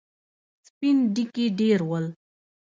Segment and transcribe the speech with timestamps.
[0.67, 2.05] سپين ډکي ډېر ول.